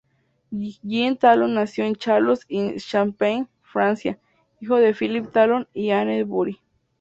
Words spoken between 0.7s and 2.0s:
Jean Talon nació en